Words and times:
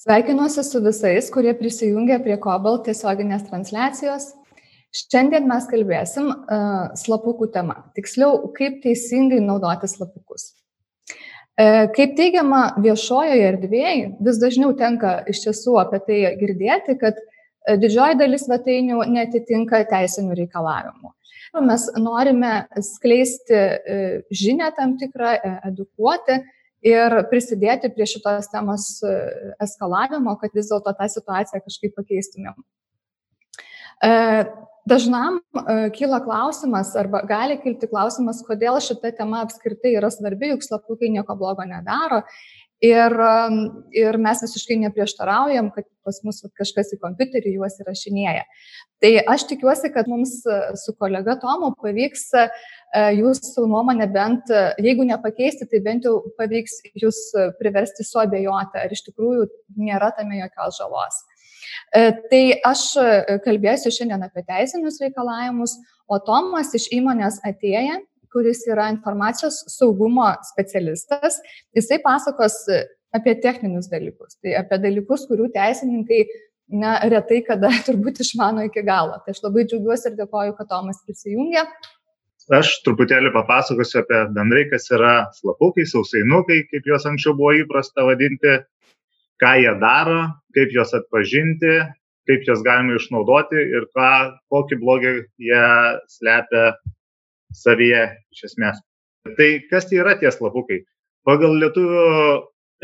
Sveikinuosi 0.00 0.62
su 0.64 0.80
visais, 0.80 1.26
kurie 1.28 1.52
prisijungia 1.58 2.16
prie 2.24 2.38
Cobalt 2.40 2.86
tiesioginės 2.86 3.42
transliacijos. 3.50 4.30
Šiandien 4.96 5.44
mes 5.44 5.66
kalbėsim 5.68 6.30
uh, 6.30 6.86
slapukų 6.96 7.50
tema. 7.52 7.74
Tiksliau, 7.98 8.38
kaip 8.56 8.78
teisingai 8.80 9.42
naudoti 9.44 9.90
slapukus. 9.92 10.46
Uh, 11.60 11.84
kaip 11.92 12.14
teigiama 12.16 12.62
viešojoje 12.80 13.44
erdvėje, 13.50 14.06
vis 14.24 14.40
dažniau 14.40 14.72
tenka 14.78 15.18
iš 15.28 15.42
tiesų 15.44 15.76
apie 15.82 16.00
tai 16.06 16.20
girdėti, 16.40 16.96
kad 17.02 17.20
uh, 17.20 17.76
didžioji 17.82 18.16
dalis 18.22 18.46
svetainių 18.48 19.02
netitinka 19.04 19.82
teisinių 19.90 20.38
reikalavimų. 20.38 21.12
Mes 21.66 21.84
norime 22.00 22.54
skleisti 22.88 23.60
uh, 23.60 24.16
žinę 24.32 24.72
tam 24.80 24.96
tikrą, 24.96 25.36
edukuoti 25.68 26.40
ir 26.86 27.16
prisidėti 27.30 27.90
prie 27.92 28.06
šitos 28.08 28.48
temos 28.52 28.88
e, 29.04 29.14
eskalavimo, 29.62 30.36
kad 30.40 30.54
vis 30.56 30.70
dėlto 30.70 30.94
tą 30.96 31.08
situaciją 31.12 31.62
kažkaip 31.64 31.94
pakeistumėm. 31.98 32.56
E, 34.00 34.12
dažnam 34.88 35.40
e, 35.40 35.90
kyla 35.96 36.22
klausimas 36.24 36.94
arba 36.98 37.22
gali 37.28 37.58
kilti 37.60 37.88
klausimas, 37.90 38.40
kodėl 38.46 38.80
šita 38.84 39.12
tema 39.18 39.44
apskritai 39.44 39.92
yra 39.98 40.10
svarbi, 40.12 40.54
juk 40.54 40.64
slapukai 40.64 41.12
nieko 41.12 41.36
blogo 41.36 41.66
nedaro. 41.68 42.22
Ir, 42.80 43.12
ir 43.92 44.16
mes 44.16 44.40
visiškai 44.40 44.78
neprieštaraujam, 44.86 45.66
kad 45.74 45.84
pas 46.06 46.16
mus 46.24 46.38
kažkas 46.56 46.94
į 46.94 47.00
kompiuterį 47.02 47.58
juos 47.58 47.76
įrašinėja. 47.82 48.46
Tai 49.04 49.10
aš 49.34 49.44
tikiuosi, 49.50 49.90
kad 49.92 50.08
mums 50.08 50.38
su 50.80 50.94
kolega 50.96 51.36
Tomu 51.42 51.74
pavyks 51.76 52.30
E, 52.90 53.02
jūsų 53.14 53.68
nuomonė 53.70 54.08
bent, 54.10 54.50
e, 54.50 54.62
jeigu 54.82 55.04
nepakeisti, 55.06 55.68
tai 55.70 55.78
bent 55.84 56.06
jau 56.08 56.16
pavyks 56.38 56.80
jūs 56.98 57.20
priversti 57.60 58.06
suabejoti, 58.06 58.80
ar 58.82 58.90
iš 58.90 59.04
tikrųjų 59.06 59.46
nėra 59.78 60.10
tame 60.16 60.40
jokios 60.40 60.80
žalos. 60.80 61.20
E, 61.94 62.08
tai 62.32 62.42
aš 62.66 62.82
kalbėsiu 63.44 63.94
šiandien 63.94 64.26
apie 64.26 64.42
teisinius 64.48 64.98
reikalavimus, 65.04 65.76
o 66.10 66.18
Tomas 66.26 66.74
iš 66.74 66.88
įmonės 66.96 67.38
atėję, 67.46 68.00
kuris 68.32 68.64
yra 68.70 68.88
informacijos 68.94 69.62
saugumo 69.72 70.28
specialistas, 70.52 71.40
jisai 71.76 72.00
pasakos 72.04 72.58
apie 73.16 73.34
techninius 73.42 73.90
dalykus, 73.90 74.38
tai 74.42 74.54
apie 74.60 74.78
dalykus, 74.82 75.26
kurių 75.30 75.50
teisininkai 75.54 76.24
na, 76.80 76.98
retai 77.10 77.40
kada 77.46 77.72
turbūt 77.86 78.22
išmano 78.24 78.68
iki 78.68 78.84
galo. 78.86 79.18
Tai 79.24 79.34
aš 79.34 79.42
labai 79.46 79.66
džiaugiuosi 79.66 80.12
ir 80.12 80.20
dėkoju, 80.20 80.58
kad 80.58 80.70
Tomas 80.70 81.02
prisijungė 81.06 81.66
aš 82.56 82.72
truputėlį 82.86 83.30
papasakosiu 83.34 84.00
apie 84.02 84.20
bendrai, 84.34 84.64
kas 84.70 84.88
yra 84.94 85.14
slapukai, 85.36 85.86
sausainukai, 85.86 86.64
kaip 86.70 86.88
juos 86.88 87.06
anksčiau 87.06 87.36
buvo 87.38 87.54
įprasta 87.60 88.04
vadinti, 88.06 88.56
ką 89.40 89.54
jie 89.62 89.74
daro, 89.82 90.22
kaip 90.56 90.74
juos 90.74 90.94
atpažinti, 90.96 91.76
kaip 92.28 92.46
juos 92.48 92.64
galima 92.66 92.98
išnaudoti 92.98 93.60
ir 93.60 93.86
ką, 93.94 94.10
kokį 94.52 94.80
blogį 94.82 95.14
jie 95.46 95.66
slepia 96.10 96.72
savyje 97.56 98.06
iš 98.34 98.46
esmės. 98.50 98.80
Tai 99.36 99.50
kas 99.70 99.88
tai 99.90 100.00
yra 100.00 100.16
tie 100.20 100.30
slapukai? 100.32 100.80
Pagal 101.28 101.58
lietuvių 101.60 102.04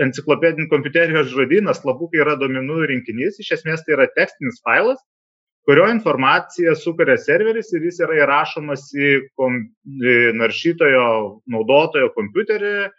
enciklopedinį 0.04 0.68
kompiuterijos 0.68 1.30
žodyną 1.32 1.72
slapukai 1.76 2.20
yra 2.24 2.36
domenų 2.40 2.82
rinkinys, 2.90 3.38
iš 3.40 3.54
esmės 3.58 3.84
tai 3.86 3.96
yra 3.96 4.08
tekstinis 4.16 4.60
failas, 4.64 5.00
kurio 5.66 5.86
informaciją 5.90 6.76
sukuria 6.78 7.16
serveris 7.18 7.72
ir 7.74 7.86
jis 7.88 8.02
yra 8.04 8.20
įrašomas 8.20 8.90
į, 8.94 9.12
kom, 9.38 9.62
į 9.86 10.16
naršytojo 10.38 11.06
naudotojo 11.50 12.12
kompiuterį 12.14 12.74
e, 12.84 12.90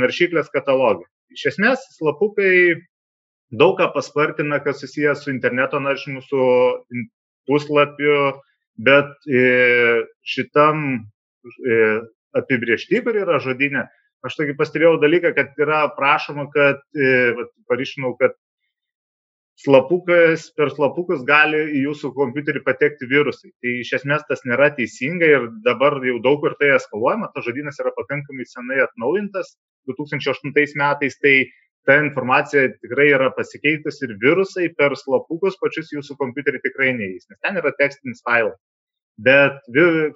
naršyklės 0.00 0.50
katalogą. 0.54 1.04
Iš 1.36 1.52
esmės, 1.52 1.84
slapukai 1.98 2.80
daug 3.52 3.76
ką 3.78 3.92
paspartina, 3.94 4.58
kas 4.64 4.80
susijęs 4.82 5.22
su 5.24 5.32
interneto 5.34 5.78
naršymu, 5.80 6.24
su 6.24 6.48
puslapiu, 7.48 8.16
bet 8.78 9.14
e, 9.26 9.44
šitam 10.22 10.84
e, 10.96 11.78
apibriešti, 12.38 13.02
kur 13.04 13.16
yra 13.18 13.38
žodinė, 13.42 13.86
aš 14.26 14.36
tokį 14.38 14.58
pastebėjau 14.58 14.98
dalyką, 15.02 15.32
kad 15.36 15.58
yra 15.62 15.86
prašoma, 15.96 16.48
kad, 16.54 16.82
paryšinau, 17.70 18.12
kad 18.18 18.34
slapukas, 19.58 20.48
per 20.54 20.70
slapukus 20.70 21.24
gali 21.26 21.60
į 21.78 21.84
jūsų 21.88 22.12
kompiuterį 22.14 22.62
patekti 22.66 23.08
virusai. 23.10 23.50
Tai 23.62 23.72
iš 23.82 23.94
esmės 23.98 24.22
tas 24.28 24.44
nėra 24.46 24.70
teisinga 24.76 25.30
ir 25.34 25.48
dabar 25.66 25.98
jau 26.06 26.18
daug 26.22 26.38
kur 26.44 26.54
tai 26.60 26.74
eskaluojama, 26.76 27.32
tas 27.34 27.46
žodynas 27.48 27.80
yra 27.82 27.94
pakankamai 27.96 28.46
senai 28.46 28.78
atnaujintas 28.84 29.56
2008 29.90 30.78
metais, 30.78 31.18
tai 31.18 31.34
ta 31.86 31.98
informacija 32.02 32.68
tikrai 32.82 33.08
yra 33.14 33.30
pasikeitus 33.36 34.02
ir 34.04 34.16
virusai 34.22 34.68
per 34.78 34.96
slapukus 34.98 35.58
pačius 35.60 35.92
jūsų 35.94 36.16
kompiuterį 36.20 36.62
tikrai 36.64 36.92
neįs, 36.96 37.28
nes 37.30 37.38
ten 37.44 37.60
yra 37.60 37.72
tekstinis 37.78 38.24
failas. 38.26 38.58
Bet 39.18 39.64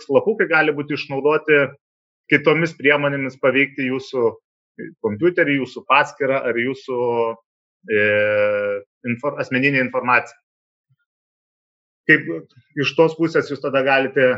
slapukai 0.05 0.47
gali 0.51 0.75
būti 0.75 0.95
išnaudoti 0.95 1.65
kitomis 2.31 2.75
priemonėmis 2.79 3.39
paveikti 3.43 3.89
jūsų 3.89 4.29
kompiuterį, 5.05 5.59
jūsų 5.63 5.83
paskirą 5.89 6.39
ar 6.49 6.59
jūsų 6.59 6.99
e, 7.93 8.05
infor, 9.09 9.37
asmeninė 9.43 9.83
informacija. 9.85 10.39
Kaip 12.09 12.27
iš 12.83 12.95
tos 12.99 13.15
pusės 13.19 13.51
jūs 13.53 13.63
tada 13.63 13.83
galite 13.87 14.33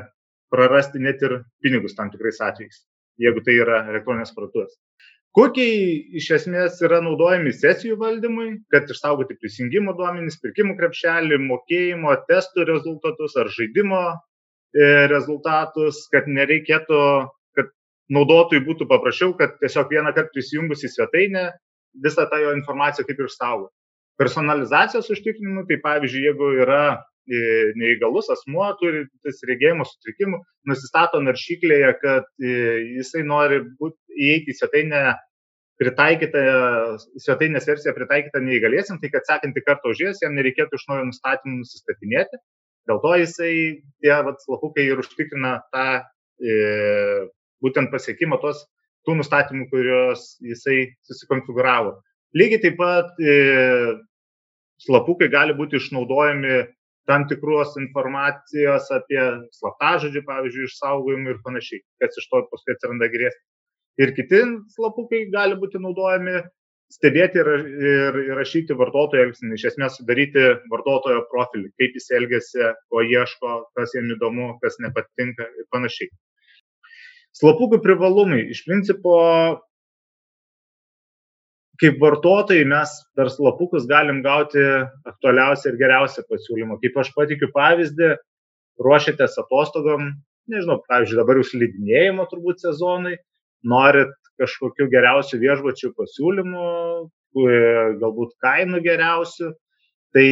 prarasti 0.53 1.01
net 1.03 1.23
ir 1.25 1.41
pinigus 1.65 1.97
tam 1.97 2.11
tikrais 2.13 2.41
atvejais, 2.45 2.83
jeigu 3.21 3.43
tai 3.47 3.57
yra 3.63 3.85
elektroninės 3.89 4.35
parduotuvės. 4.37 4.77
Kokiai 5.35 5.79
iš 6.21 6.29
esmės 6.37 6.79
yra 6.87 7.01
naudojami 7.03 7.51
sesijų 7.53 7.97
valdymui, 7.99 8.49
kad 8.71 8.91
išsaugoti 8.91 9.35
prisijungimo 9.41 9.97
duomenys, 9.99 10.39
pirkimų 10.43 10.77
krepšelį, 10.79 11.41
mokėjimo, 11.49 12.15
testų 12.29 12.69
rezultatus 12.69 13.35
ar 13.43 13.51
žaidimo 13.57 14.03
e, 14.15 14.17
rezultatus, 15.11 16.05
kad 16.15 16.31
nereikėtų, 16.31 17.01
kad 17.59 17.73
naudotojui 18.15 18.63
būtų 18.69 18.87
paprasčiau, 18.91 19.35
kad 19.41 19.59
tiesiog 19.59 19.91
vieną 19.91 20.15
kartą 20.15 20.31
prisijungus 20.37 20.87
į 20.87 20.93
svetainę 20.95 21.49
visą 22.05 22.29
tą 22.31 22.39
jo 22.45 22.55
informaciją 22.55 23.09
kaip 23.09 23.27
ir 23.27 23.35
saugo 23.35 23.73
personalizacijos 24.21 25.11
užtikrinimu, 25.11 25.65
tai 25.69 25.81
pavyzdžiui, 25.83 26.25
jeigu 26.29 26.51
yra 26.63 26.83
neįgalus 27.81 28.31
asmuo, 28.35 28.67
turintis 28.81 29.41
regėjimo 29.49 29.87
sutrikimų, 29.89 30.41
nusistato 30.69 31.21
naršyklėje, 31.25 31.93
kad 32.03 32.27
e, 32.41 32.57
jisai 32.99 33.25
nori 33.25 33.63
būt, 33.81 33.97
įeiti 34.15 34.53
į 34.53 34.59
svetainę 34.59 35.05
pritaikytą, 35.81 36.43
svetainės 37.19 37.67
versiją 37.67 37.95
pritaikytą 37.97 38.43
neįgalėsim, 38.45 39.01
tai 39.03 39.11
kad 39.11 39.27
sekantį 39.27 39.65
kartą 39.67 39.91
užėjęs 39.95 40.23
jam 40.23 40.37
nereikėtų 40.39 40.79
iš 40.79 40.85
naujo 40.91 41.09
nustatymų 41.09 41.63
nusistatinėti. 41.63 42.41
Dėl 42.89 43.01
to 43.01 43.15
jisai, 43.17 43.55
tie 44.05 44.15
vat, 44.27 44.43
slapukai 44.45 44.85
ir 44.91 45.01
užtikrina 45.01 45.57
tą 45.73 45.87
e, 46.45 46.55
būtent 47.65 47.91
pasiekimą 47.91 48.39
tos 48.43 48.67
tų 49.05 49.19
nustatymų, 49.19 49.69
kuriuos 49.73 50.35
jisai 50.45 50.93
susikonfiguravo. 51.09 51.97
Lygiai 52.37 52.61
taip 52.63 52.77
pat 52.79 53.19
e, 53.21 53.35
slapukai 54.85 55.31
gali 55.33 55.57
būti 55.57 55.79
išnaudojami 55.81 56.65
tam 57.11 57.27
tikros 57.29 57.77
informacijos 57.81 58.91
apie 58.97 59.23
slaptažodžių, 59.59 60.25
pavyzdžiui, 60.29 60.69
išsaugojimą 60.71 61.35
ir 61.35 61.41
panašiai, 61.45 61.83
kas 62.03 62.21
iš 62.21 62.29
to 62.31 62.43
paskui 62.51 62.75
atsiranda 62.75 63.11
grėsmė. 63.13 63.43
Ir 64.03 64.13
kiti 64.17 64.41
slapukai 64.75 65.27
gali 65.31 65.59
būti 65.61 65.79
naudojami 65.79 66.41
stebėti 66.93 67.41
ir, 67.41 67.51
ir, 67.51 68.19
ir 68.25 68.39
rašyti 68.39 68.77
vartotojo 68.79 69.29
elgsinį, 69.29 69.57
iš 69.57 69.69
esmės 69.73 69.99
sudaryti 69.99 70.45
vartotojo 70.73 71.25
profilį, 71.31 71.71
kaip 71.81 71.99
jis 71.99 72.11
elgesi, 72.19 72.71
ko 72.91 73.05
ieško, 73.05 73.55
kas 73.79 73.95
jam 73.97 74.11
įdomu, 74.15 74.55
kas 74.63 74.79
nepatinka 74.83 75.47
ir 75.47 75.69
panašiai. 75.75 76.11
Slapukų 77.35 77.81
privalumai. 77.83 78.45
Iš 78.55 78.63
principo 78.67 79.15
kaip 81.83 81.99
vartotojai 82.03 82.67
mes 82.71 82.93
per 83.17 83.31
slapukus 83.33 83.89
galim 83.91 84.23
gauti 84.25 84.63
aktualiausią 85.11 85.73
ir 85.73 85.81
geriausią 85.81 86.25
pasiūlymą. 86.31 86.79
Kaip 86.83 87.01
aš 87.03 87.11
patikiu 87.17 87.51
pavyzdį, 87.55 88.13
ruošiatės 88.85 89.39
atostogom, 89.43 90.13
nežinau, 90.51 90.81
pavyzdžiui, 90.91 91.19
dabar 91.21 91.41
jūs 91.41 91.55
lydinėjimo 91.59 92.27
turbūt 92.31 92.63
sezonai, 92.65 93.17
norit 93.67 94.15
kažkokiu 94.41 94.89
geriausiu 94.93 95.41
viešbučių 95.43 95.93
pasiūlymu, 95.99 96.69
galbūt 98.03 98.35
kainų 98.43 98.81
geriausių, 98.85 99.51
tai 100.15 100.29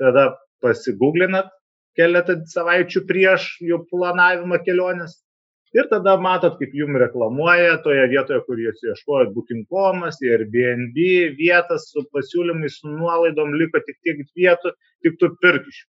tada 0.00 0.30
pasigūglinat 0.64 1.48
keletą 1.96 2.36
savaičių 2.48 3.04
prieš 3.08 3.48
jų 3.64 3.82
planavimą 3.90 4.60
kelionės 4.64 5.18
Ir 5.70 5.86
tada 5.86 6.16
matot, 6.18 6.56
kaip 6.58 6.72
jum 6.74 6.96
reklamuoja 6.98 7.76
toje 7.84 8.02
vietoje, 8.10 8.40
kur 8.46 8.58
jūs 8.58 8.80
ieškojot 8.90 9.30
booking.comas, 9.36 10.18
Airbnb 10.26 10.96
vietas 11.38 11.84
su 11.92 12.02
pasiūlymais, 12.10 12.80
su 12.80 12.90
nuolaidom, 12.90 13.54
liko 13.60 13.78
tik 13.86 14.00
tiek 14.02 14.24
vietų, 14.34 14.72
tik 15.06 15.20
tu 15.20 15.30
pirk 15.44 15.68
iš 15.70 15.84
jų. 15.84 15.88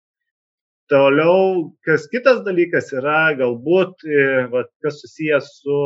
Toliau, 0.92 1.72
kas 1.88 2.04
kitas 2.12 2.44
dalykas 2.46 2.92
yra 2.94 3.32
galbūt, 3.38 4.04
e, 4.04 4.44
va, 4.52 4.62
kas 4.84 5.00
susijęs 5.02 5.48
su 5.64 5.80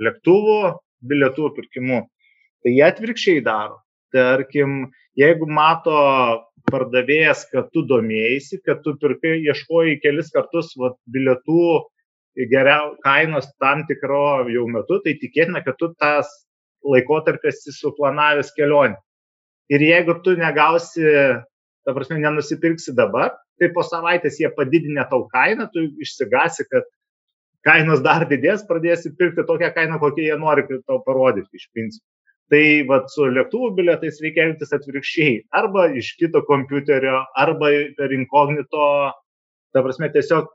lėktuvo 0.00 0.78
bilietų 1.10 1.50
pirkimu. 1.58 2.00
Tai 2.64 2.74
jie 2.74 2.84
atvirkščiai 2.86 3.44
daro. 3.44 3.82
tarkim, 4.08 4.86
jeigu 5.20 5.44
mato 5.52 5.92
pardavėjas, 6.72 7.42
kad 7.52 7.66
tu 7.74 7.82
domėjai, 7.84 8.60
kad 8.64 8.80
tu 8.80 8.94
pirkai, 8.96 9.34
ieškojai 9.44 9.98
kelis 10.00 10.30
kartus 10.32 10.72
vat, 10.80 10.96
bilietų 11.12 11.84
geriau 12.46 12.94
kainos 13.02 13.48
tam 13.58 13.82
tikro 13.88 14.46
jau 14.52 14.66
metu, 14.70 15.00
tai 15.02 15.16
tikėtina, 15.18 15.64
kad 15.66 15.78
tu 15.80 15.90
tas 15.98 16.28
laikotarpį 16.86 17.50
esi 17.50 17.74
suplanavęs 17.74 18.52
kelionę. 18.54 18.98
Ir 19.68 19.82
jeigu 19.84 20.14
tu 20.24 20.36
negausi, 20.38 21.02
ta 21.84 21.94
prasme, 21.96 22.20
nenusipirksi 22.22 22.94
dabar, 22.96 23.34
tai 23.60 23.72
po 23.74 23.82
savaitės 23.84 24.38
jie 24.40 24.48
padidinę 24.54 25.04
tau 25.10 25.26
kainą, 25.32 25.66
tu 25.72 25.82
išsigasi, 26.00 26.68
kad 26.70 26.86
kainos 27.66 28.00
dar 28.04 28.24
didės, 28.30 28.64
pradėsi 28.68 29.12
pirkti 29.18 29.44
tokią 29.48 29.72
kainą, 29.74 29.98
kokią 30.00 30.30
jie 30.30 30.38
nori 30.40 30.64
tau 30.86 31.02
parodyti 31.04 31.58
iš 31.58 31.66
principo. 31.74 32.06
Tai 32.48 32.64
vat, 32.88 33.10
su 33.12 33.26
lėktuvų 33.28 33.74
bilietais 33.76 34.22
reikia 34.24 34.46
elgtis 34.46 34.72
atvirkščiai. 34.72 35.34
Arba 35.58 35.90
iš 36.00 36.14
kito 36.16 36.40
kompiuterio, 36.48 37.18
arba 37.36 37.74
per 37.98 38.14
inkognito, 38.16 38.86
ta 39.76 39.82
prasme, 39.84 40.08
tiesiog 40.14 40.54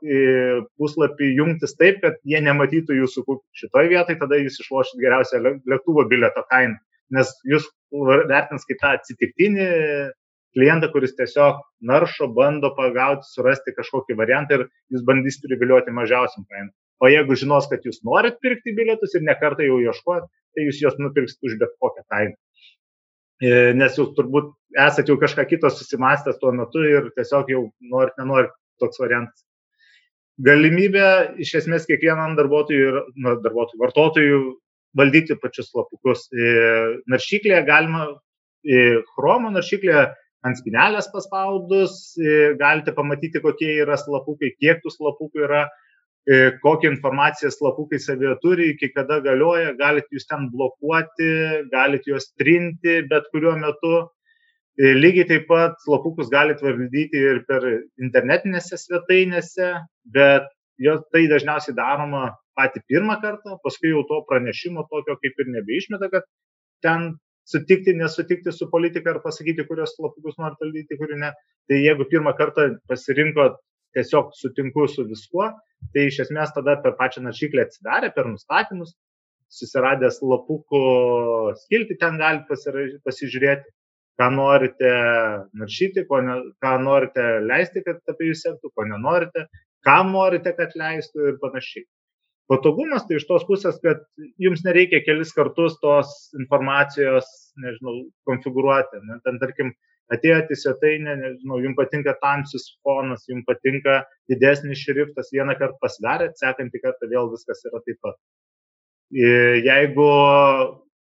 puslapį 0.80 1.30
jungtis 1.38 1.76
taip, 1.78 2.00
kad 2.02 2.18
jie 2.26 2.40
nematytų 2.44 2.98
jūsų 2.98 3.38
šitoje 3.60 3.92
vietoje, 3.92 4.18
tada 4.20 4.40
jūs 4.40 4.58
išlošit 4.64 5.00
geriausią 5.02 5.40
lėktuvo 5.44 6.06
bilieto 6.10 6.44
kainą. 6.50 6.78
Nes 7.14 7.30
jūs 7.46 7.66
vertins 8.28 8.64
kaip 8.66 8.80
tą 8.80 8.94
atsitiktinį 8.98 9.66
klientą, 10.54 10.88
kuris 10.92 11.14
tiesiog 11.18 11.60
naršo, 11.90 12.30
bando 12.34 12.70
pagauti, 12.78 13.26
surasti 13.34 13.74
kažkokį 13.76 14.16
variantą 14.18 14.58
ir 14.58 14.66
jūs 14.94 15.04
bandys 15.06 15.40
privilioti 15.42 15.94
mažiausiam 15.94 16.46
kainą. 16.50 16.70
O 17.02 17.10
jeigu 17.10 17.36
žinos, 17.36 17.66
kad 17.70 17.84
jūs 17.84 18.00
norit 18.06 18.38
pirkti 18.42 18.74
bilietus 18.76 19.16
ir 19.18 19.24
nekartą 19.26 19.66
jau 19.66 19.80
ieškojat, 19.82 20.26
tai 20.54 20.66
jūs 20.68 20.80
juos 20.82 20.98
nupirksit 21.02 21.42
už 21.42 21.58
bet 21.60 21.74
kokią 21.82 22.04
kainą. 22.10 22.36
E, 23.42 23.72
nes 23.76 23.96
jūs 23.98 24.12
turbūt 24.16 24.52
esate 24.78 25.10
jau 25.10 25.18
kažką 25.20 25.44
kito 25.50 25.70
susimastęs 25.70 26.38
tuo 26.40 26.52
metu 26.54 26.84
ir 26.86 27.10
tiesiog 27.18 27.50
jau 27.50 27.64
norit, 27.90 28.14
nenorit 28.20 28.54
toks 28.82 29.00
variantas. 29.02 29.44
Galimybė 30.44 31.38
iš 31.42 31.54
esmės 31.60 31.86
kiekvienam 31.86 32.34
darbuotojui 32.38 32.82
ir 32.88 33.00
nu, 33.14 33.36
darbuotojui, 33.44 33.80
vartotojui 33.84 34.38
valdyti 34.98 35.36
pačius 35.38 35.70
slapukus. 35.70 36.26
E, 36.34 36.50
naršyklėje 37.10 37.62
galima, 37.68 38.08
e, 38.66 38.98
chromo 39.14 39.52
naršyklėje 39.54 40.08
ant 40.44 40.60
spinelės 40.60 41.08
paspaudus, 41.08 41.94
galite 42.60 42.92
pamatyti, 42.92 43.40
kokie 43.40 43.78
yra 43.80 43.96
slapukai, 43.96 44.50
kiek 44.60 44.82
tų 44.84 44.92
slapukų 44.92 45.46
yra, 45.46 45.62
kokią 46.60 46.90
informaciją 46.94 47.50
slapukai 47.52 47.98
savie 48.00 48.32
turi, 48.42 48.70
iki 48.74 48.90
kada 48.92 49.20
galioja, 49.24 49.74
galite 49.76 50.08
jūs 50.12 50.28
ten 50.28 50.50
blokuoti, 50.52 51.30
galite 51.72 52.12
juos 52.12 52.30
trinti 52.40 53.02
bet 53.08 53.28
kuriuo 53.32 53.56
metu. 53.60 53.94
Lygiai 54.78 55.26
taip 55.28 55.44
pat 55.46 55.76
slapukus 55.84 56.30
galite 56.30 56.64
valdyti 56.66 57.20
ir 57.20 57.44
per 57.46 57.62
internetinėse 58.02 58.78
svetainėse, 58.80 59.68
bet 60.16 60.48
jo 60.82 60.96
tai 61.14 61.28
dažniausiai 61.30 61.76
daroma 61.76 62.32
patį 62.58 62.82
pirmą 62.90 63.20
kartą, 63.22 63.58
paskui 63.62 63.92
jau 63.92 64.02
to 64.08 64.18
pranešimo 64.30 64.82
tokio 64.90 65.14
kaip 65.20 65.38
ir 65.38 65.52
nebeišmeta, 65.54 66.08
kad 66.10 66.26
ten 66.82 67.12
sutikti, 67.46 67.94
nesutikti 67.94 68.50
su 68.52 68.66
politika 68.72 69.12
ar 69.14 69.20
pasakyti, 69.22 69.66
kurios 69.68 69.94
slapukus 69.94 70.40
nori 70.42 70.58
valdyti, 70.60 70.98
kurių 70.98 71.20
ne. 71.22 71.30
Tai 71.70 71.78
jeigu 71.78 72.08
pirmą 72.10 72.34
kartą 72.38 72.72
pasirinko 72.90 73.52
tiesiog 73.94 74.34
sutinku 74.34 74.88
su 74.90 75.06
viskuo, 75.06 75.52
tai 75.94 76.08
iš 76.10 76.24
esmės 76.26 76.54
tada 76.56 76.80
per 76.82 76.96
pačią 76.98 77.22
naršyklę 77.28 77.68
atsidarė, 77.68 78.10
per 78.16 78.26
nustatymus, 78.26 78.96
susiradęs 79.54 80.18
lapukų 80.24 80.82
skilti, 81.62 81.98
ten 82.00 82.18
galite 82.18 82.58
pasižiūrėti, 83.06 83.70
ką 84.20 84.30
norite 84.34 84.92
naršyti, 85.58 86.06
ne, 86.26 86.36
ką 86.62 86.74
norite 86.82 87.24
leisti, 87.44 87.82
kad 87.86 88.00
apie 88.10 88.30
jūs 88.30 88.44
sektų, 88.46 88.70
ko 88.74 88.86
nenorite, 88.90 89.46
kam 89.86 90.12
norite, 90.14 90.54
kad 90.56 90.74
leistų 90.78 91.32
ir 91.32 91.40
panašiai. 91.42 91.86
Patogumas 92.50 93.06
tai 93.08 93.16
iš 93.16 93.24
tos 93.24 93.46
pusės, 93.48 93.78
kad 93.80 94.02
jums 94.42 94.60
nereikia 94.66 95.00
kelis 95.06 95.32
kartus 95.32 95.78
tos 95.80 96.12
informacijos, 96.36 97.24
nežinau, 97.56 98.02
konfigūruoti. 98.28 99.00
Ne? 99.08 99.16
Ten, 99.24 99.40
tarkim, 99.40 99.72
atėjote 100.12 100.52
į 100.52 100.60
svetainę, 100.60 101.16
nežinau, 101.22 101.62
jums 101.64 101.78
patinka 101.78 102.12
tamsis 102.20 102.68
fonas, 102.84 103.24
jums 103.30 103.46
patinka 103.48 104.02
didesnis 104.30 104.82
šriftas, 104.84 105.32
vieną 105.32 105.56
kartą 105.56 105.80
pasidarėt, 105.80 106.36
sekantį 106.40 106.82
kartą 106.84 107.08
vėl 107.08 107.32
viskas 107.32 107.64
yra 107.64 107.80
taip 107.86 108.00
pat. 108.04 108.20
Jeigu 109.14 110.10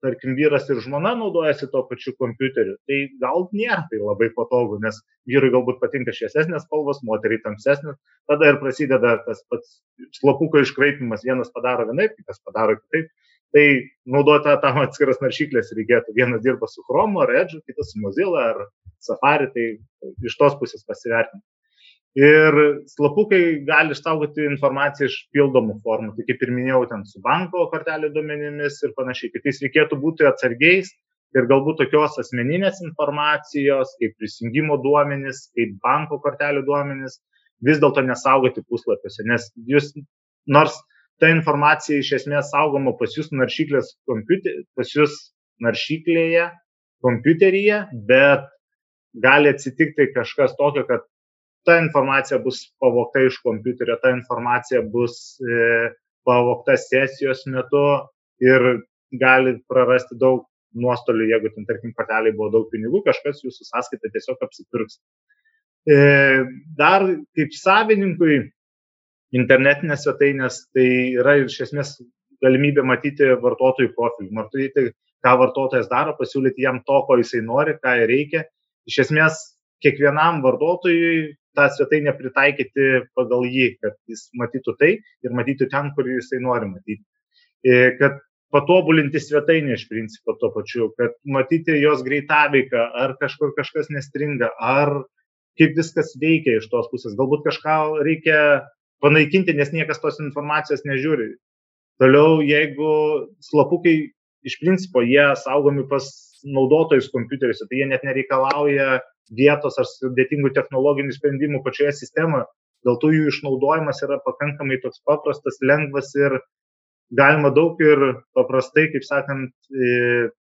tarkim, 0.02 0.34
vyras 0.38 0.68
ir 0.70 0.80
žmona 0.82 1.14
naudojasi 1.18 1.68
tuo 1.72 1.84
pačiu 1.88 2.12
kompiuteriu, 2.18 2.74
tai 2.90 2.98
gal 3.22 3.46
nėra 3.54 3.84
tai 3.90 4.00
labai 4.02 4.28
patogu, 4.36 4.80
nes 4.82 4.98
vyrui 5.30 5.52
galbūt 5.54 5.78
patinka 5.82 6.14
šviesesnės 6.16 6.66
spalvos, 6.66 7.02
moteriai 7.06 7.42
tamsesnės, 7.44 7.98
tada 8.30 8.50
ir 8.50 8.58
prasideda 8.62 9.16
tas 9.26 9.44
pats 9.52 9.78
slapuko 10.18 10.62
iškraipimas, 10.62 11.24
vienas 11.26 11.52
padaro 11.54 11.86
vienaip, 11.90 12.16
kitas 12.18 12.42
padaro 12.46 12.78
kitaip. 12.80 13.10
Tai 13.52 13.64
naudoti 14.08 14.52
tam 14.62 14.78
atskiras 14.80 15.18
naršyklės 15.20 15.74
reikėtų. 15.76 16.14
Vienas 16.16 16.40
dirba 16.40 16.64
su 16.72 16.80
Chrome 16.86 17.20
ar 17.20 17.34
Edge, 17.42 17.58
kitas 17.68 17.90
su 17.92 18.00
Mozilla 18.00 18.46
ar 18.54 18.62
Safari, 19.04 19.50
tai 19.52 19.66
iš 20.24 20.38
tos 20.40 20.56
pusės 20.56 20.86
pasivertinti. 20.88 21.44
Ir 22.18 22.56
slapukai 22.92 23.62
gali 23.64 23.94
išsaugoti 23.96 24.44
informaciją 24.44 25.08
iš 25.08 25.14
pildomų 25.32 25.78
formų, 25.80 26.12
tai 26.16 26.26
kaip 26.28 26.42
ir 26.44 26.50
minėjau, 26.52 26.82
ten 26.90 27.06
su 27.08 27.22
banko 27.24 27.64
kortelė 27.72 28.10
duomenimis 28.12 28.82
ir 28.84 28.92
panašiai. 28.98 29.30
Kitais 29.32 29.62
reikėtų 29.64 29.96
būti 30.02 30.26
atsargiais 30.28 30.90
ir 31.32 31.48
galbūt 31.48 31.80
tokios 31.80 32.18
asmeninės 32.20 32.82
informacijos, 32.84 33.94
kaip 34.00 34.12
prisijungimo 34.20 34.76
duomenys, 34.84 35.46
kaip 35.56 35.78
banko 35.84 36.18
kortelių 36.20 36.66
duomenys, 36.66 37.16
vis 37.64 37.80
dėlto 37.80 38.04
nesaugoti 38.04 38.64
puslapiuose, 38.68 39.24
nes 39.30 39.48
jūs, 39.70 39.94
nors 40.44 40.76
ta 41.22 41.30
informacija 41.32 42.02
iš 42.02 42.12
esmės 42.18 42.50
saugoma 42.52 42.92
pas 42.98 43.16
jūs 43.16 43.30
pas 44.76 44.92
jūs 44.96 45.16
naršyklėje, 45.62 46.50
kompiuteryje, 47.02 47.86
bet 48.08 48.44
gali 49.22 49.48
atsitikti 49.52 50.10
kažkas 50.12 50.52
tokio, 50.58 50.84
kad 50.88 51.06
ta 51.66 51.78
informacija 51.80 52.38
bus 52.42 52.64
pavokta 52.82 53.22
iš 53.26 53.38
kompiuterio, 53.44 53.98
ta 54.02 54.12
informacija 54.14 54.82
bus 54.94 55.38
e, 55.40 55.90
pavokta 56.26 56.76
sesijos 56.78 57.44
metu 57.50 57.82
ir 58.42 58.82
gali 59.20 59.58
prarasti 59.68 60.18
daug 60.18 60.46
nuostolių, 60.72 61.28
jeigu 61.34 61.52
ten, 61.52 61.66
tarkim, 61.68 61.92
korteliai 61.96 62.32
buvo 62.36 62.48
daug 62.54 62.70
pinigų, 62.72 63.02
kažkas 63.06 63.42
jūsų 63.44 63.66
sąskaitą 63.68 64.10
tiesiog 64.14 64.44
apsipirks. 64.46 64.98
E, 65.84 65.96
dar 66.78 67.04
kaip 67.36 67.54
savininkui 67.58 68.38
internetinės 69.36 70.06
svetainės, 70.06 70.62
tai 70.72 70.88
yra 71.18 71.38
iš 71.42 71.58
esmės 71.66 71.96
galimybė 72.42 72.84
matyti 72.86 73.28
vartotojų 73.42 73.92
profilį, 73.96 74.30
matyti, 74.36 74.88
ką 75.22 75.36
vartotojas 75.40 75.88
daro, 75.90 76.16
pasiūlyti 76.18 76.64
jam 76.64 76.80
to, 76.86 77.02
ko 77.06 77.18
jisai 77.20 77.42
nori, 77.46 77.76
ką 77.82 77.94
reikia. 78.10 78.46
Iš 78.90 78.98
esmės, 79.04 79.42
kiekvienam 79.82 80.42
vartotojui 80.44 81.32
tą 81.56 81.68
svetainę 81.76 82.14
pritaikyti 82.16 83.06
pagal 83.18 83.46
jį, 83.48 83.72
kad 83.82 83.96
jis 84.08 84.28
matytų 84.38 84.76
tai 84.80 84.92
ir 84.98 85.34
matytų 85.36 85.68
ten, 85.72 85.90
kur 85.96 86.08
jisai 86.08 86.40
nori 86.44 86.70
matyti. 86.70 87.04
E, 87.62 87.92
kad 87.98 88.20
patobulinti 88.52 89.20
svetainę 89.20 89.76
iš 89.76 89.86
principo 89.88 90.36
tuo 90.40 90.52
pačiu, 90.54 90.90
kad 90.98 91.14
matyti 91.24 91.76
jos 91.80 92.04
greitaveiką, 92.04 92.88
ar 93.04 93.16
kažkur 93.20 93.54
kažkas 93.56 93.92
nestringa, 93.92 94.52
ar 94.60 95.02
kaip 95.60 95.76
viskas 95.76 96.14
veikia 96.20 96.58
iš 96.60 96.68
tos 96.72 96.88
pusės. 96.92 97.16
Galbūt 97.18 97.44
kažką 97.46 97.78
reikia 98.04 98.38
panaikinti, 99.04 99.54
nes 99.56 99.72
niekas 99.74 100.00
tos 100.00 100.20
informacijos 100.22 100.84
nežiūri. 100.88 101.34
Toliau, 102.00 102.40
jeigu 102.44 102.92
slapukai 103.44 103.96
iš 104.48 104.58
principo 104.60 105.04
jie 105.04 105.24
saugomi 105.38 105.84
pas 105.88 106.06
naudotojus 106.44 107.10
kompiuteriuose, 107.12 107.68
tai 107.68 107.82
jie 107.82 107.88
net 107.90 108.04
nereikalauja 108.06 109.00
vietos 109.36 109.78
ar 109.80 109.86
sudėtingų 109.88 110.52
technologinių 110.56 111.14
sprendimų 111.16 111.62
pačioje 111.64 111.94
sistemoje. 112.00 112.48
Dėl 112.86 112.98
to 112.98 113.12
jų 113.14 113.30
išnaudojimas 113.30 114.02
yra 114.02 114.18
pakankamai 114.24 114.80
toks 114.82 115.02
paprastas, 115.06 115.60
lengvas 115.62 116.10
ir 116.18 116.40
galima 117.14 117.52
daug 117.54 117.78
ir 117.84 118.02
paprastai, 118.34 118.88
kaip 118.90 119.06
sakant, 119.06 119.54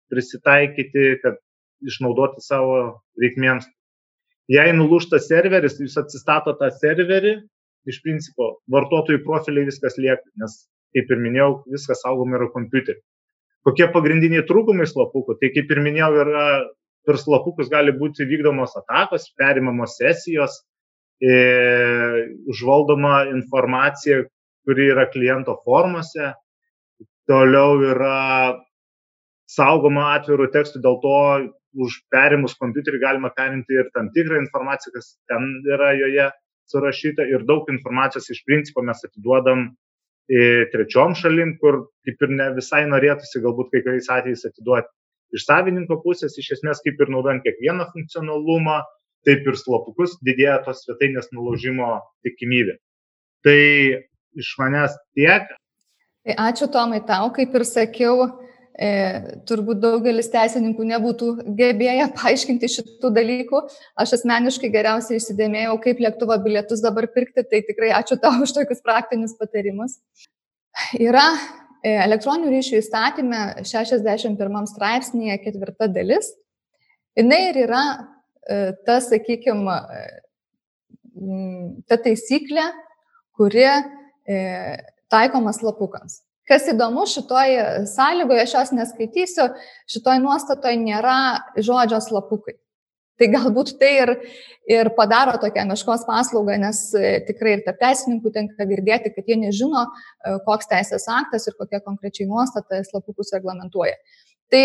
prisitaikyti, 0.10 1.06
kad 1.24 1.38
išnaudoti 1.86 2.42
savo 2.44 2.78
reikmėms. 3.22 3.68
Jei 4.52 4.74
nulūšta 4.76 5.20
serveris, 5.24 5.78
jūs 5.80 5.96
atsistato 6.00 6.56
tą 6.60 6.70
serverį, 6.82 7.38
iš 7.88 8.00
principo 8.04 8.58
vartotojų 8.72 9.24
profiliai 9.24 9.68
viskas 9.70 9.98
lieka, 10.00 10.24
nes, 10.42 10.64
kaip 10.96 11.12
ir 11.12 11.22
minėjau, 11.24 11.52
viskas 11.72 12.04
saugoma 12.04 12.40
yra 12.40 12.50
kompiuteriu. 12.52 13.02
Kokie 13.64 13.88
pagrindiniai 13.94 14.44
trūkumai 14.48 14.86
slapukų? 14.90 15.38
Tai 15.40 15.50
kaip 15.56 15.72
ir 15.72 15.82
minėjau, 15.84 16.12
yra 16.26 16.46
per 17.08 17.20
slapukus 17.20 17.72
gali 17.72 17.94
būti 17.96 18.28
vykdomos 18.28 18.76
atakos, 18.80 19.30
perimamos 19.40 19.98
sesijos, 20.00 20.60
e, 21.24 21.34
užvaldoma 22.52 23.24
informacija, 23.32 24.24
kuri 24.68 24.90
yra 24.92 25.08
kliento 25.12 25.56
formose, 25.64 26.34
toliau 27.28 27.80
yra 27.88 28.20
saugoma 29.48 30.14
atvirų 30.18 30.50
tekstų, 30.54 30.82
dėl 30.84 31.00
to 31.04 31.18
už 31.84 32.00
perimus 32.14 32.56
kompiuterį 32.60 33.00
galima 33.02 33.32
perimti 33.36 33.76
ir 33.80 33.90
tam 33.96 34.12
tikrą 34.16 34.40
informaciją, 34.44 34.94
kas 34.96 35.16
ten 35.32 35.48
yra 35.74 35.94
joje 35.98 36.30
surašyta 36.72 37.26
ir 37.28 37.46
daug 37.48 37.68
informacijos 37.72 38.30
iš 38.32 38.44
principo 38.48 38.84
mes 38.86 39.02
atiduodam 39.08 39.72
trečiom 40.74 41.16
šalim, 41.20 41.58
kur 41.60 41.88
kaip 42.08 42.22
ir 42.24 42.36
ne 42.38 42.50
visai 42.56 42.84
norėtųsi 42.88 43.42
galbūt 43.44 43.72
kai 43.74 43.82
kuriais 43.86 44.10
atvejais 44.10 44.46
atiduoti. 44.50 44.92
Iš 45.34 45.48
savininko 45.48 45.98
pusės 46.04 46.38
iš 46.38 46.52
esmės 46.60 46.84
kaip 46.86 47.02
ir 47.02 47.10
naudojant 47.10 47.44
kiekvieną 47.44 47.90
funkcionalumą, 47.92 48.82
taip 49.28 49.48
ir 49.48 49.58
slopukus 49.58 50.16
didėja 50.26 50.60
tos 50.66 50.84
svetainės 50.86 51.32
nulaužimo 51.34 51.98
tikimybė. 52.28 52.78
Tai 53.44 53.60
iš 54.40 54.54
manęs 54.60 54.96
tiek. 55.18 55.50
Tai 56.24 56.36
ačiū 56.48 56.70
Tomai 56.72 57.02
tau, 57.08 57.32
kaip 57.36 57.56
ir 57.56 57.66
sakiau, 57.68 58.28
e, 58.74 58.90
turbūt 59.50 59.82
daugelis 59.84 60.30
teisininkų 60.34 60.86
nebūtų 60.90 61.30
gebėję 61.60 62.10
paaiškinti 62.18 62.70
šitų 62.76 63.12
dalykų. 63.16 63.64
Aš 64.00 64.18
asmeniškai 64.20 64.72
geriausiai 64.74 65.20
įsidėmėjau, 65.22 65.76
kaip 65.84 66.02
lėktuvo 66.04 66.38
bilietus 66.46 66.84
dabar 66.84 67.08
pirkti, 67.14 67.46
tai 67.46 67.64
tikrai 67.68 67.94
ačiū 68.00 68.20
tau 68.22 68.36
už 68.44 68.56
tokius 68.56 68.84
praktinius 68.86 69.36
patarimus. 69.40 70.00
Yra 70.98 71.26
e, 71.84 71.94
elektroninių 71.94 72.54
ryšių 72.56 72.80
įstatymė 72.82 73.44
61 73.70 74.72
straipsnėje 74.74 75.38
ketvirta 75.46 75.90
dalis. 75.92 76.34
Jis 77.14 77.30
ir 77.30 77.60
yra 77.68 77.84
e, 77.94 78.74
ta, 78.86 78.98
sakykime, 79.06 79.78
ta 81.86 81.98
taisyklė, 82.02 82.66
kuri 83.38 83.68
e, 83.70 84.38
taikoma 85.14 85.54
slapukams. 85.54 86.22
Kas 86.50 86.66
įdomu, 86.68 87.06
šitoj 87.08 87.56
sąlygoje, 87.88 88.44
aš 88.44 88.58
jos 88.58 88.74
neskaitysiu, 88.76 89.48
šitoj 89.94 90.20
nuostatoje 90.24 90.76
nėra 90.82 91.16
žodžio 91.56 92.02
slapukai. 92.04 92.58
Tai 93.22 93.30
galbūt 93.30 93.76
tai 93.78 93.92
ir, 94.02 94.12
ir 94.68 94.90
padaro 94.98 95.36
tokią 95.40 95.68
meškos 95.70 96.04
paslaugą, 96.08 96.58
nes 96.60 96.80
e, 96.98 97.12
tikrai 97.28 97.56
ir 97.56 97.62
tarp 97.68 97.78
teisininkų 97.84 98.32
tenka 98.34 98.66
girdėti, 98.68 99.12
kad 99.14 99.30
jie 99.30 99.38
nežino, 99.38 99.86
e, 99.86 100.34
koks 100.48 100.72
teisės 100.72 101.06
aktas 101.14 101.46
ir 101.48 101.56
kokia 101.60 101.80
konkrečiai 101.86 102.26
nuostata 102.28 102.82
slapukus 102.90 103.32
reglamentuoja. 103.38 103.94
Tai 104.52 104.64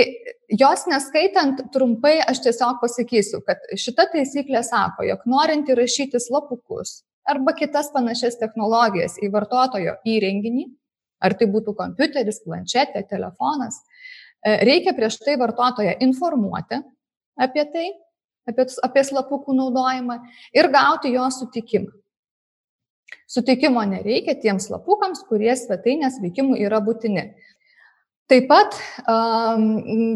jos 0.61 0.87
neskaitant 0.89 1.61
trumpai, 1.73 2.17
aš 2.25 2.43
tiesiog 2.49 2.81
pasakysiu, 2.83 3.43
kad 3.47 3.63
šita 3.79 4.09
taisyklė 4.15 4.65
sako, 4.67 5.05
jog 5.07 5.23
norint 5.29 5.69
įrašyti 5.69 6.21
slapukus 6.21 7.03
arba 7.29 7.53
kitas 7.53 7.93
panašias 7.93 8.41
technologijas 8.41 9.19
į 9.21 9.29
vartotojo 9.35 9.99
įrenginį, 10.09 10.67
ar 11.21 11.35
tai 11.39 11.49
būtų 11.51 11.75
kompiuteris, 11.79 12.43
planšetė, 12.45 13.05
telefonas, 13.11 13.81
e, 14.43 14.59
reikia 14.69 14.95
prieš 14.97 15.21
tai 15.23 15.39
vartotoją 15.41 15.97
informuoti 16.05 16.81
apie 17.39 17.65
tai, 17.73 17.89
apie, 18.49 18.69
apie 18.87 19.05
slapukų 19.07 19.57
naudojimą 19.59 20.21
ir 20.57 20.71
gauti 20.75 21.15
jo 21.15 21.29
sutikimą. 21.35 21.93
Sutikimo 23.29 23.83
nereikia 23.85 24.35
tiems 24.41 24.69
slapukams, 24.69 25.21
kurie 25.29 25.53
svetainės 25.57 26.19
veikimui 26.23 26.61
yra 26.65 26.81
būtini. 26.85 27.29
Taip 28.29 28.45
pat 28.49 28.75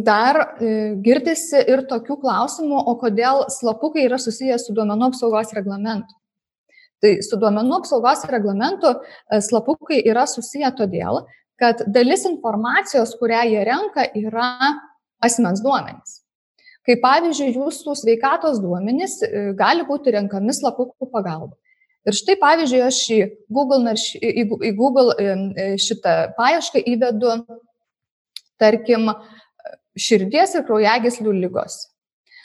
dar 0.05 0.39
e, 0.61 0.73
girdisi 1.01 1.63
ir 1.73 1.87
tokių 1.89 2.19
klausimų, 2.21 2.83
o 2.89 2.93
kodėl 3.01 3.47
slapukai 3.53 4.05
yra 4.05 4.19
susijęs 4.21 4.67
su 4.69 4.75
duomenų 4.77 5.09
apsaugos 5.09 5.55
reglamentu. 5.57 6.13
Tai 7.03 7.17
su 7.27 7.37
duomenų 7.41 7.81
apsaugos 7.81 8.23
reglamentu 8.31 8.93
e, 8.95 9.41
slapukai 9.43 9.99
yra 10.07 10.23
susiję 10.31 10.71
todėl, 10.79 11.25
kad 11.59 11.83
dalis 11.91 12.23
informacijos, 12.29 13.17
kurią 13.19 13.43
jie 13.51 13.65
renka, 13.67 14.07
yra 14.19 14.53
asmens 15.23 15.63
duomenys. 15.65 16.21
Kaip 16.87 17.03
pavyzdžiui, 17.03 17.57
jūsų 17.59 17.97
sveikatos 17.99 18.63
duomenys 18.63 19.19
e, 19.27 19.49
gali 19.59 19.83
būti 19.89 20.15
renkami 20.15 20.55
slapukų 20.55 21.11
pagalba. 21.11 21.57
Ir 22.07 22.19
štai 22.19 22.39
pavyzdžiui, 22.39 22.81
aš 22.87 23.03
į 23.15 23.21
Google, 23.51 23.97
į, 24.23 24.73
Google 24.79 25.15
e, 25.19 25.69
šitą 25.83 26.17
paiešką 26.39 26.87
įvedu, 26.95 27.35
tarkim, 28.63 29.11
širdies 29.99 30.55
ir 30.55 30.67
kraujagyslių 30.71 31.35
lygos. 31.35 31.89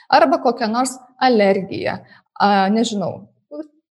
Arba 0.10 0.42
kokia 0.42 0.70
nors 0.72 0.96
alergija, 1.22 2.00
nežinau, 2.74 3.28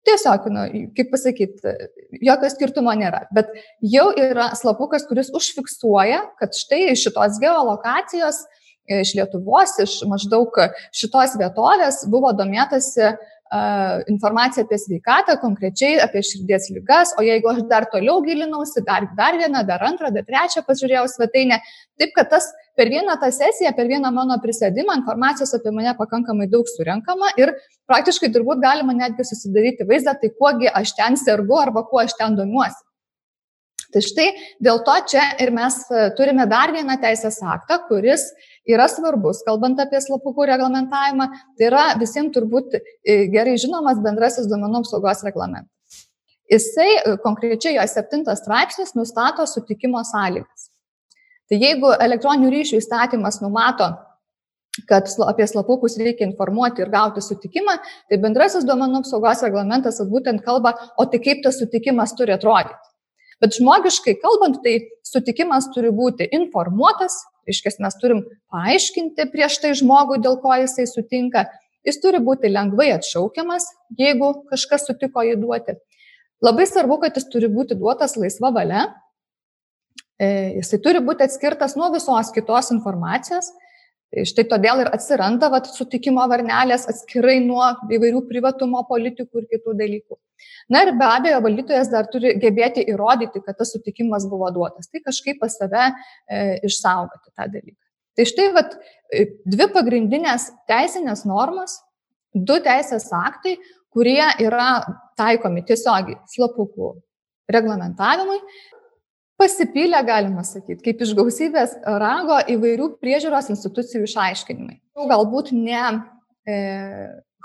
Tiesiog, 0.07 0.45
nu, 0.55 0.65
kaip 0.95 1.09
pasakyti, 1.11 1.73
jokio 2.23 2.51
skirtumo 2.53 2.93
nėra. 2.95 3.25
Bet 3.35 3.51
jau 3.83 4.07
yra 4.15 4.53
slapukas, 4.59 5.07
kuris 5.09 5.33
užfiksuoja, 5.35 6.21
kad 6.39 6.55
štai 6.55 6.93
iš 6.93 7.09
šitos 7.09 7.41
geolokacijos, 7.43 8.45
iš 8.87 9.17
Lietuvos, 9.19 9.75
iš 9.83 9.97
maždaug 10.07 10.55
šitos 10.95 11.35
vietovės 11.41 12.05
buvo 12.11 12.31
domėtasi 12.39 13.17
informaciją 14.09 14.65
apie 14.65 14.79
sveikatą, 14.79 15.37
konkrečiai 15.41 16.01
apie 16.03 16.23
širdies 16.27 16.71
lygas, 16.75 17.15
o 17.19 17.23
jeigu 17.23 17.51
aš 17.53 17.63
dar 17.71 17.87
toliau 17.93 18.21
gilinausi, 18.25 18.83
dar, 18.87 19.07
dar 19.17 19.39
vieną, 19.39 19.63
dar 19.67 19.83
antrą, 19.87 20.11
dar 20.15 20.27
trečią 20.27 20.65
pažiūrėjau 20.67 21.07
svetainę, 21.13 21.61
taip 22.01 22.15
kad 22.17 22.31
tas 22.31 22.49
per 22.77 22.91
vieną 22.91 23.17
tą 23.23 23.31
sesiją, 23.33 23.73
per 23.77 23.87
vieną 23.89 24.11
mano 24.13 24.39
prisėdimą 24.43 24.99
informacijos 25.01 25.55
apie 25.55 25.73
mane 25.73 25.95
pakankamai 25.99 26.49
daug 26.51 26.67
surenkama 26.69 27.33
ir 27.41 27.55
praktiškai 27.87 28.33
turbūt 28.35 28.61
galima 28.63 28.97
netgi 28.97 29.25
susidaryti 29.25 29.87
vaizdą, 29.89 30.17
tai 30.21 30.33
kuogi 30.35 30.69
aš 30.69 30.97
ten 30.99 31.17
sergu 31.17 31.59
arba 31.63 31.87
kuo 31.87 32.03
aš 32.03 32.19
ten 32.19 32.37
domiuosi. 32.37 32.86
Tai 33.95 34.03
štai 34.03 34.27
dėl 34.63 34.83
to 34.87 34.97
čia 35.13 35.25
ir 35.43 35.53
mes 35.55 35.79
turime 36.19 36.47
dar 36.51 36.73
vieną 36.75 36.99
teisės 37.03 37.39
aktą, 37.45 37.79
kuris 37.89 38.27
yra 38.67 38.89
svarbus, 38.91 39.45
kalbant 39.47 39.81
apie 39.83 40.01
slapukų 40.03 40.49
reglamentavimą, 40.51 41.29
tai 41.59 41.69
yra 41.69 41.85
visiems 42.01 42.35
turbūt 42.35 42.75
e, 42.77 42.83
gerai 43.33 43.55
žinomas 43.63 44.01
bendrasis 44.03 44.49
duomenų 44.51 44.83
apsaugos 44.83 45.23
reglamentas. 45.27 46.03
Jisai 46.51 46.89
e, 46.97 47.15
konkrečiai 47.23 47.77
jo 47.77 47.87
septintas 47.91 48.43
straipsnis 48.43 48.97
nustato 48.99 49.47
sutikimo 49.47 50.03
sąlygas. 50.07 50.71
Tai 51.47 51.61
jeigu 51.63 51.93
elektroninių 52.03 52.51
ryšių 52.51 52.81
įstatymas 52.83 53.39
numato, 53.43 53.93
kad 54.91 55.09
apie 55.25 55.47
slapukus 55.49 55.95
reikia 56.01 56.27
informuoti 56.27 56.83
ir 56.83 56.91
gauti 56.93 57.23
sutikimą, 57.25 57.79
tai 58.11 58.19
bendrasis 58.21 58.67
duomenų 58.67 59.05
apsaugos 59.05 59.47
reglamentas 59.47 60.03
būtent 60.11 60.43
kalba, 60.45 60.75
o 60.99 61.07
tai 61.07 61.23
kaip 61.23 61.47
tas 61.47 61.63
sutikimas 61.63 62.13
turi 62.19 62.35
atrodyti. 62.35 62.75
Bet 63.43 63.57
žmogiškai 63.59 64.17
kalbant, 64.23 64.63
tai 64.65 64.79
sutikimas 65.05 65.69
turi 65.75 65.91
būti 65.93 66.29
informuotas, 66.37 67.19
Iškės 67.47 67.79
mes 67.83 67.95
turim 68.01 68.25
paaiškinti 68.51 69.29
prieš 69.31 69.61
tai 69.63 69.73
žmogui, 69.79 70.19
dėl 70.23 70.39
ko 70.43 70.55
jisai 70.59 70.87
sutinka. 70.91 71.47
Jis 71.87 72.01
turi 72.03 72.19
būti 72.19 72.51
lengvai 72.51 72.89
atšaukiamas, 72.97 73.69
jeigu 73.99 74.33
kažkas 74.51 74.89
sutiko 74.89 75.23
jį 75.23 75.37
duoti. 75.39 75.77
Labai 76.43 76.67
svarbu, 76.67 76.99
kad 77.05 77.17
jis 77.17 77.29
turi 77.31 77.49
būti 77.51 77.79
duotas 77.79 78.17
laisva 78.19 78.51
valia. 78.55 78.89
E, 80.19 80.59
jisai 80.59 80.81
turi 80.83 81.03
būti 81.07 81.23
atskirtas 81.29 81.77
nuo 81.79 81.93
visos 81.95 82.33
kitos 82.35 82.73
informacijos 82.75 83.53
štai 84.15 84.45
todėl 84.49 84.85
ir 84.85 84.91
atsiranda 84.95 85.49
vat, 85.53 85.67
sutikimo 85.75 86.25
varnelės 86.31 86.87
atskirai 86.91 87.39
nuo 87.45 87.65
įvairių 87.93 88.23
privatumo 88.29 88.85
politikų 88.89 89.43
ir 89.43 89.49
kitų 89.55 89.75
dalykų. 89.81 90.19
Na 90.73 90.83
ir 90.85 90.93
be 90.99 91.09
abejo, 91.09 91.41
valdytojas 91.45 91.91
dar 91.91 92.07
turi 92.13 92.35
gebėti 92.41 92.85
įrodyti, 92.93 93.43
kad 93.45 93.59
tas 93.59 93.73
sutikimas 93.75 94.29
buvo 94.31 94.51
duotas. 94.55 94.91
Tai 94.93 95.03
kažkaip 95.05 95.41
pas 95.43 95.57
save 95.59 95.89
e, 95.89 96.41
išsaugoti 96.69 97.33
tą 97.33 97.49
dalyką. 97.51 97.81
Tai 98.17 98.29
štai 98.31 98.47
vat, 98.55 98.77
e, 99.11 99.27
dvi 99.49 99.69
pagrindinės 99.75 100.51
teisinės 100.71 101.27
normos, 101.29 101.81
du 102.35 102.61
teisės 102.63 103.09
aktai, 103.17 103.57
kurie 103.97 104.23
yra 104.45 104.85
taikomi 105.17 105.65
tiesiogiai 105.67 106.21
slapukų 106.29 106.95
reglamentavimui 107.53 108.41
pasipylė, 109.41 110.01
galima 110.07 110.45
sakyti, 110.47 110.83
kaip 110.85 111.03
iš 111.05 111.13
gausybės 111.17 111.77
rago 111.85 112.39
įvairių 112.55 112.91
priežiūros 113.03 113.51
institucijų 113.53 114.07
išaiškinimai. 114.09 114.79
Galbūt 115.11 115.53
ne 115.57 115.83
e, 116.49 116.57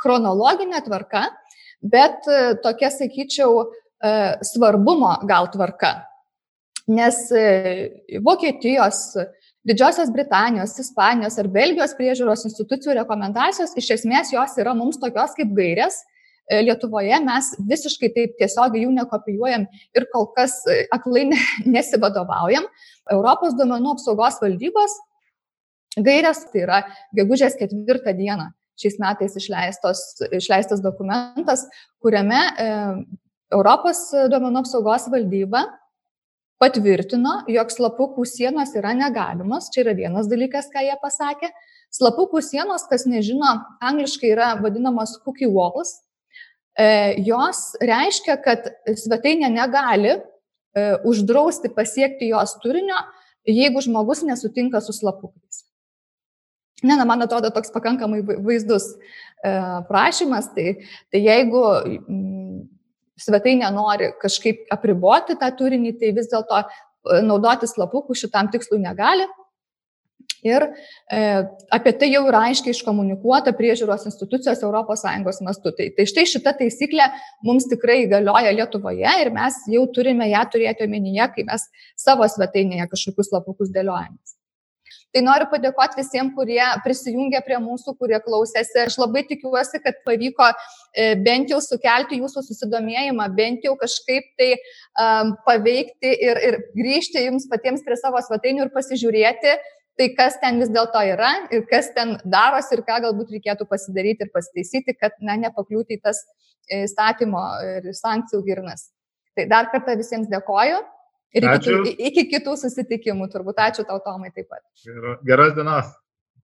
chronologinė 0.02 0.82
tvarka, 0.86 1.26
bet 1.82 2.28
e, 2.30 2.56
tokia, 2.64 2.92
sakyčiau, 2.94 3.66
e, 3.68 4.14
svarbumo 4.48 5.18
gal 5.30 5.50
tvarka. 5.54 5.98
Nes 6.92 7.28
e, 7.32 8.20
Vokietijos, 8.24 9.12
Didžiosios 9.68 10.10
Britanijos, 10.10 10.74
Ispanijos 10.82 11.36
ar 11.38 11.50
Belgijos 11.54 11.94
priežiūros 12.00 12.48
institucijų 12.50 12.96
rekomendacijos 12.98 13.76
iš 13.78 13.92
esmės 14.00 14.32
jos 14.34 14.56
yra 14.58 14.74
mums 14.78 14.98
tokios 15.02 15.36
kaip 15.38 15.52
gairės, 15.58 16.00
Lietuvoje 16.52 17.20
mes 17.24 17.52
visiškai 17.70 18.10
taip 18.16 18.34
tiesiogiai 18.40 18.84
jų 18.86 18.92
nekopijuojam 18.98 19.68
ir 19.96 20.08
kol 20.12 20.28
kas 20.36 20.58
e, 20.68 20.84
aklai 20.92 21.28
nesivadovaujam. 21.76 22.68
Europos 23.12 23.56
duomenų 23.60 23.96
apsaugos 23.96 24.42
valdybos 24.44 24.98
gairės, 26.00 26.46
tai 26.52 26.66
yra 26.66 26.82
gegužės 27.16 27.58
ketvirtą 27.60 28.16
dieną 28.18 28.52
šiais 28.82 28.98
metais 29.02 29.36
išleistos, 29.38 30.00
išleistas 30.34 30.82
dokumentas, 30.82 31.68
kuriame 32.02 32.40
e, 32.40 32.70
Europos 33.52 34.08
duomenų 34.32 34.64
apsaugos 34.64 35.08
valdyba 35.12 35.66
patvirtino, 36.62 37.42
jog 37.50 37.74
slapukų 37.74 38.26
sienos 38.30 38.76
yra 38.78 38.94
negalimos. 38.98 39.72
Čia 39.74 39.86
yra 39.86 39.96
vienas 39.98 40.30
dalykas, 40.30 40.70
ką 40.74 40.84
jie 40.86 40.96
pasakė. 41.02 41.50
Slapukų 41.92 42.40
sienos, 42.46 42.86
kas 42.88 43.08
nežino, 43.10 43.56
angliškai 43.84 44.32
yra 44.32 44.54
vadinamos 44.62 45.18
cookie 45.26 45.50
walls. 45.50 45.98
E, 46.80 47.16
jos 47.28 47.74
reiškia, 47.84 48.38
kad 48.44 48.70
svetainė 48.96 49.50
negali 49.52 50.14
e, 50.16 50.22
uždrausti 51.08 51.72
pasiekti 51.76 52.30
jos 52.32 52.56
turinio, 52.64 53.00
jeigu 53.48 53.84
žmogus 53.84 54.24
nesutinka 54.24 54.80
su 54.84 54.96
slapukais. 54.96 55.66
Ne, 56.82 56.96
na, 56.96 57.06
man 57.06 57.22
atrodo 57.22 57.52
toks 57.54 57.74
pakankamai 57.74 58.22
vaizdus 58.24 58.88
e, 58.96 59.52
prašymas, 59.90 60.48
tai, 60.56 60.78
tai 61.12 61.22
jeigu 61.26 61.66
svetainė 63.22 63.68
nori 63.76 64.14
kažkaip 64.22 64.72
apriboti 64.74 65.36
tą 65.38 65.52
turinį, 65.60 65.98
tai 66.00 66.16
vis 66.16 66.32
dėlto 66.32 66.64
naudoti 67.26 67.68
slapukų 67.70 68.16
šitam 68.18 68.50
tikslui 68.54 68.80
negali. 68.82 69.28
Ir 70.46 70.66
e, 70.66 71.20
apie 71.70 71.94
tai 72.02 72.10
jau 72.10 72.24
yra 72.30 72.48
aiškiai 72.50 72.74
iškomunikuota 72.74 73.54
priežiūros 73.58 74.08
institucijos 74.10 74.64
ES 74.66 75.42
mastu. 75.46 75.74
Tai, 75.78 75.88
tai 75.98 76.08
štai 76.10 76.26
šita 76.34 76.56
taisyklė 76.58 77.12
mums 77.46 77.70
tikrai 77.70 78.04
galioja 78.10 78.54
Lietuvoje 78.58 79.16
ir 79.22 79.34
mes 79.36 79.62
jau 79.70 79.86
turime 79.94 80.32
ją 80.32 80.44
turėti 80.50 80.88
omenyje, 80.88 81.32
kai 81.36 81.48
mes 81.48 81.70
savo 82.00 82.26
svetainėje 82.26 82.90
kažkokius 82.90 83.30
slapukus 83.30 83.74
dėliojamės. 83.76 84.38
Tai 85.12 85.22
noriu 85.26 85.48
padėkoti 85.52 86.00
visiems, 86.00 86.32
kurie 86.38 86.62
prisijungė 86.86 87.42
prie 87.44 87.58
mūsų, 87.60 87.98
kurie 88.00 88.18
klausėsi. 88.24 88.78
Aš 88.86 88.96
labai 89.02 89.26
tikiuosi, 89.28 89.82
kad 89.84 89.98
pavyko 90.08 90.48
e, 90.48 91.10
bent 91.20 91.52
jau 91.52 91.60
sukelti 91.64 92.22
jūsų 92.22 92.46
susidomėjimą, 92.48 93.28
bent 93.36 93.68
jau 93.68 93.76
kažkaip 93.80 94.30
tai 94.40 94.54
um, 94.56 95.34
paveikti 95.48 96.14
ir, 96.16 96.40
ir 96.48 96.60
grįžti 96.78 97.26
jums 97.26 97.50
patiems 97.52 97.84
prie 97.84 98.00
savo 98.00 98.24
svetainių 98.24 98.70
ir 98.70 98.74
pasižiūrėti, 98.76 99.58
tai 100.02 100.10
kas 100.18 100.40
ten 100.42 100.58
vis 100.62 100.72
dėlto 100.74 101.02
yra 101.14 101.32
ir 101.54 101.66
kas 101.70 101.92
ten 101.96 102.16
darosi 102.26 102.74
ir 102.78 102.82
ką 102.88 102.98
galbūt 103.06 103.36
reikėtų 103.36 103.68
pasidaryti 103.70 104.26
ir 104.26 104.32
pasitaisyti, 104.34 104.98
kad 104.98 105.14
na, 105.22 105.38
nepakliūti 105.44 106.00
į 106.00 106.02
tas 106.08 106.24
e, 106.66 106.82
įstatymo 106.88 107.44
ir 107.76 107.92
sankcijų 107.98 108.42
girnas. 108.48 108.90
Tai 109.38 109.46
dar 109.52 109.70
kartą 109.74 109.96
visiems 110.00 110.32
dėkoju. 110.32 110.82
Ir 111.38 111.48
iki, 111.48 111.94
iki 112.10 112.26
kitų 112.34 112.58
susitikimų 112.60 113.30
turbūt. 113.32 113.62
Ačiū 113.64 113.86
tau, 113.88 114.02
Tomai, 114.04 114.34
taip 114.36 114.50
pat. 114.52 114.66
Geras 115.28 115.54
dienos. 115.56 115.94